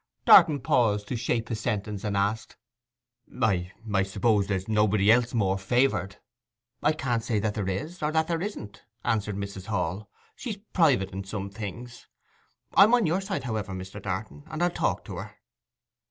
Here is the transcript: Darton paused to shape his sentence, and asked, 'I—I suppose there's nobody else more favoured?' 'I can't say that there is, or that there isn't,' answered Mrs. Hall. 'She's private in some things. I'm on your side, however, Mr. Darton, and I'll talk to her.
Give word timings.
Darton 0.25 0.59
paused 0.61 1.07
to 1.09 1.15
shape 1.15 1.49
his 1.49 1.59
sentence, 1.59 2.03
and 2.03 2.17
asked, 2.17 2.57
'I—I 3.39 4.01
suppose 4.01 4.47
there's 4.47 4.67
nobody 4.67 5.11
else 5.11 5.35
more 5.35 5.59
favoured?' 5.59 6.15
'I 6.81 6.93
can't 6.93 7.23
say 7.23 7.37
that 7.37 7.53
there 7.53 7.69
is, 7.69 8.01
or 8.01 8.11
that 8.11 8.27
there 8.27 8.41
isn't,' 8.41 8.81
answered 9.03 9.35
Mrs. 9.35 9.67
Hall. 9.67 10.09
'She's 10.35 10.57
private 10.73 11.11
in 11.11 11.23
some 11.23 11.51
things. 11.51 12.07
I'm 12.73 12.95
on 12.95 13.05
your 13.05 13.21
side, 13.21 13.43
however, 13.43 13.73
Mr. 13.73 14.01
Darton, 14.01 14.43
and 14.47 14.63
I'll 14.63 14.71
talk 14.71 15.05
to 15.05 15.17
her. 15.17 15.35